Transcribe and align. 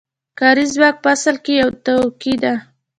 کاري 0.39 0.65
ځواک 0.73 0.95
په 1.03 1.09
اصل 1.15 1.35
کې 1.43 1.53
یو 1.61 1.69
توکی 1.85 2.33
دی 2.43 2.53